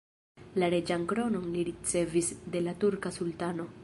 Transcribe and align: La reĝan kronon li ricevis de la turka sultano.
La 0.61 0.69
reĝan 0.73 1.03
kronon 1.11 1.45
li 1.57 1.67
ricevis 1.67 2.31
de 2.57 2.63
la 2.69 2.73
turka 2.85 3.13
sultano. 3.19 3.67